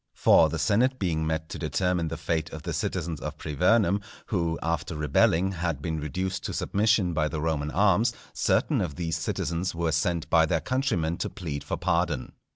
For 0.15 0.49
the 0.49 0.57
senate 0.57 0.97
being 0.97 1.27
met 1.27 1.47
to 1.49 1.59
determine 1.59 2.07
the 2.07 2.17
fate 2.17 2.49
of 2.49 2.63
the 2.63 2.73
citizens 2.73 3.21
of 3.21 3.37
Privernum, 3.37 4.01
who 4.25 4.57
after 4.63 4.95
rebelling 4.95 5.51
had 5.51 5.79
been 5.79 5.99
reduced 5.99 6.43
to 6.45 6.53
submission 6.53 7.13
by 7.13 7.27
the 7.27 7.39
Roman 7.39 7.69
arms, 7.69 8.11
certain 8.33 8.81
of 8.81 8.95
these 8.95 9.15
citizens 9.15 9.75
were 9.75 9.91
sent 9.91 10.27
by 10.27 10.47
their 10.47 10.59
countrymen 10.59 11.17
to 11.17 11.29
plead 11.29 11.63
for 11.63 11.77
pardon. 11.77 12.31